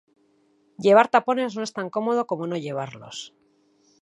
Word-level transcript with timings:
Llevar 0.85 1.03
tapones 1.17 1.55
no 1.55 1.61
es 1.67 1.73
tan 1.75 1.91
cómodo 1.91 2.25
como 2.25 2.47
no 2.47 2.57
llevarlos. 2.57 3.23